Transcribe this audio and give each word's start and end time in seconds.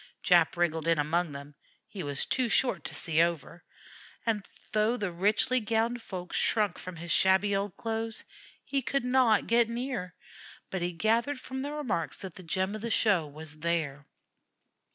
Jap 0.23 0.57
wriggled 0.57 0.87
in 0.87 0.97
among 0.97 1.31
them; 1.31 1.53
he 1.87 2.01
was 2.01 2.25
too 2.25 2.49
short 2.49 2.83
to 2.85 2.95
see 2.95 3.21
over, 3.21 3.63
and 4.25 4.47
though 4.71 4.97
the 4.97 5.11
richly 5.11 5.59
gowned 5.59 6.01
folks 6.01 6.37
shrunk 6.37 6.79
from 6.79 6.95
his 6.95 7.11
shabby 7.11 7.55
old 7.55 7.77
clothes, 7.77 8.23
he 8.65 8.81
could 8.81 9.05
not 9.05 9.45
get 9.45 9.69
near; 9.69 10.15
but 10.71 10.81
he 10.81 10.91
gathered 10.91 11.39
from 11.39 11.61
the 11.61 11.71
remarks 11.71 12.21
that 12.21 12.33
the 12.33 12.41
gem 12.41 12.73
of 12.73 12.81
the 12.81 12.89
show 12.89 13.27
was 13.27 13.59
there. 13.59 14.07